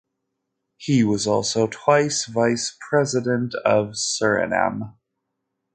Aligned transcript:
He 0.77 1.03
was 1.03 1.27
also 1.27 1.67
twice 1.67 2.25
vice 2.25 2.75
president 2.89 3.53
of 3.63 3.89
Suriname. 3.89 4.95